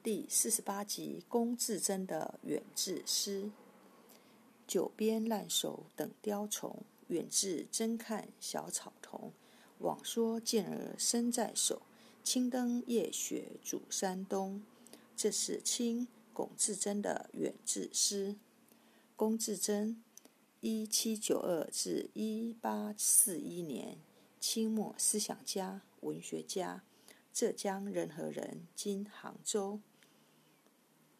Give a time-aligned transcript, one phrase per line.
[0.00, 3.50] 第四十八集：龚自珍的远志诗。
[4.66, 9.32] 九边烂熟等雕虫，远志真看小草童。
[9.78, 11.82] 往说健儿身在手，
[12.22, 14.62] 青灯夜雪煮山东。
[15.16, 18.36] 这是清龚自珍的远志诗。
[19.16, 20.00] 龚自珍，
[20.60, 23.98] 一七九二至一八四一年，
[24.38, 26.84] 清末思想家、文学家，
[27.38, 29.78] 浙江仁和人，今杭州。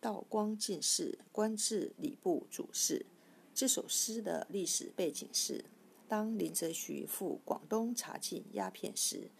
[0.00, 3.06] 道光进士，官至礼部主事。
[3.54, 5.66] 这首诗的历史背景是：
[6.08, 9.30] 当林则徐赴广东查禁鸦片时，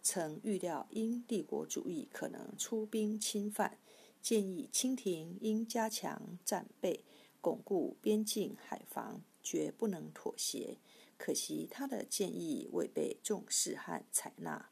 [0.00, 3.76] 曾预料英帝国主义可能出兵侵犯，
[4.22, 7.02] 建议清廷应加强战备，
[7.40, 10.78] 巩固边境海防，绝不能妥协。
[11.16, 14.70] 可惜他的建议未被重视和采纳。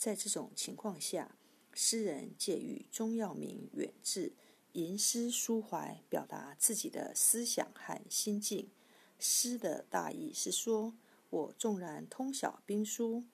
[0.00, 1.36] 在这种情况下，
[1.74, 4.32] 诗人借喻钟耀明远志。
[4.72, 8.70] 吟诗抒怀，表达自己的思想和心境。
[9.18, 10.94] 诗的大意是说：
[11.28, 13.24] 我纵然通晓兵书，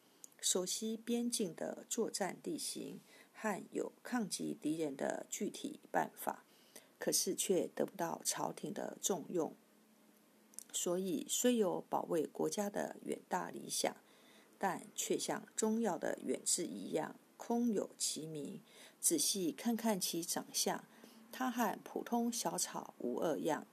[0.40, 3.00] 熟悉边境的作战地形
[3.32, 6.44] 和有抗击敌人的具体办法，
[6.98, 9.54] 可是却得不到朝廷的重用。
[10.72, 13.94] 所以，虽有保卫国家的远大理想，
[14.58, 18.60] 但却像中药的远志一样，空有其名。
[19.00, 20.84] 仔细看看其长相。
[21.30, 23.66] 他和普通小草无二样。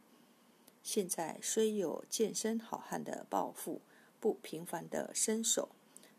[0.83, 3.81] 现在虽有健身好汉的抱负，
[4.19, 5.69] 不平凡的身手，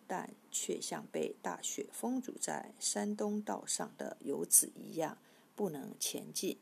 [0.07, 5.19] 但却像被大雪封阻在山东道上的游子一样，
[5.55, 6.57] 不能前进。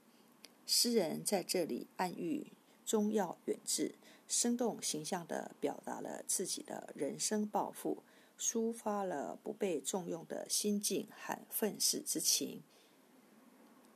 [0.67, 2.50] 诗人在这里暗喻
[2.84, 3.95] 中药远志，
[4.27, 8.03] 生动形象地表达了自己的人生抱负，
[8.39, 12.62] 抒发了不被重用的心境和愤世之情。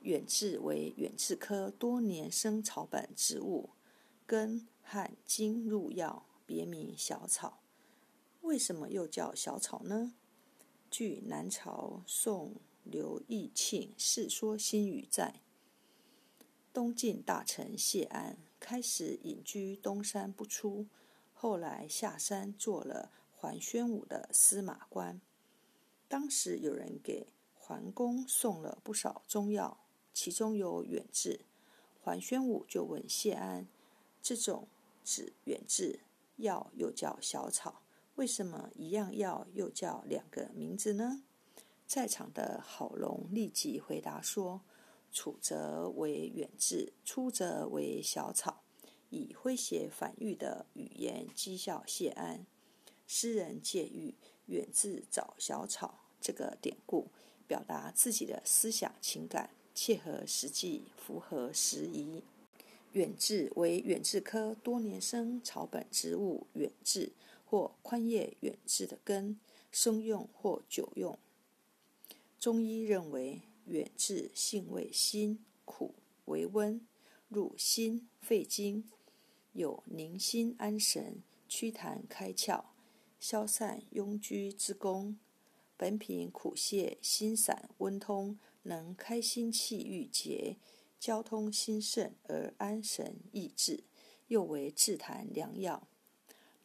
[0.01, 3.71] 远志为远志科多年生草本植物，
[4.25, 7.59] 根和茎入药，别名小草。
[8.41, 10.13] 为什么又叫小草呢？
[10.89, 15.41] 据南朝宋刘义庆《世说新语》在，
[16.71, 20.87] 东晋大臣谢安开始隐居东山不出，
[21.33, 25.21] 后来下山做了桓宣武的司马官。
[26.07, 29.79] 当时有人给桓公送了不少中药。
[30.13, 31.41] 其中有远志，
[32.01, 33.67] 桓宣武就问谢安
[34.19, 34.67] ：“这种
[35.03, 35.99] 指远志
[36.37, 37.83] 药又叫小草，
[38.15, 41.21] 为什么一样药又叫两个名字呢？”
[41.85, 44.61] 在场的郝龙立即回答说
[45.11, 48.63] ：“楚则为远志，出则为小草。”
[49.09, 52.45] 以诙谐反喻的语言讥笑谢安。
[53.07, 54.15] 诗人借喻
[54.47, 57.07] “远志找小草”这个典故，
[57.47, 59.49] 表达自己的思想情感。
[59.73, 62.23] 切合实际，符合时宜。
[62.93, 67.11] 远志为远志科多年生草本植物远志
[67.45, 69.39] 或宽叶远志的根，
[69.71, 71.17] 生用或久用。
[72.39, 75.95] 中医认为，远志性味辛苦，
[76.25, 76.85] 为温，
[77.27, 78.89] 入心肺经，
[79.51, 82.63] 有宁心安神、祛痰开窍、
[83.19, 85.17] 消散壅居之功。
[85.75, 90.57] 本品苦泻心散温通，能开心气郁结，
[90.99, 93.83] 交通心肾而安神益智，
[94.27, 95.87] 又为治痰良药，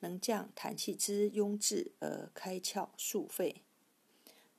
[0.01, 3.63] 能降痰气之壅滞而开窍肃肺，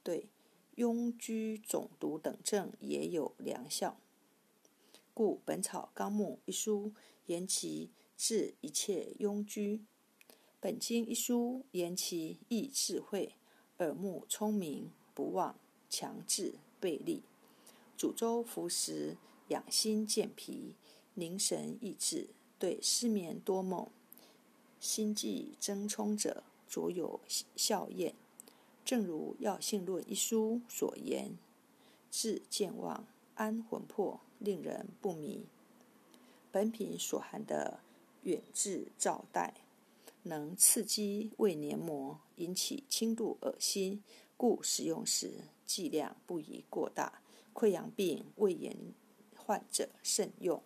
[0.04, 0.30] 对
[0.76, 3.98] 壅居肿毒等症也有良效。
[5.14, 6.92] 故《本草纲目》一书
[7.28, 9.78] 言其治一切壅居，
[10.60, 13.36] 《本经》一书言其益智慧。
[13.80, 17.24] 耳目聪明，不忘强志背力，
[17.98, 19.18] 煮粥服食，
[19.50, 20.76] 养心健脾，
[21.16, 22.30] 凝神益智，
[22.60, 23.90] 对失眠多梦、
[24.80, 27.20] 心悸怔忡者，卓有
[27.56, 28.16] 效验。
[28.86, 31.38] 正如《药性论》一书所言
[32.12, 35.46] ：“治健忘，安魂魄，令人不迷。”
[36.52, 37.80] 本品所含的
[38.24, 39.54] 远志皂带。
[40.26, 44.02] 能刺激胃黏膜，引起轻度恶心，
[44.38, 45.34] 故使用时
[45.66, 47.22] 剂量不宜过大。
[47.54, 48.74] 溃疡病、胃炎
[49.36, 50.64] 患者慎用。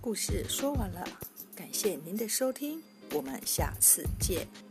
[0.00, 1.06] 故事说完了，
[1.54, 2.82] 感谢您的收听，
[3.12, 4.69] 我们下次见。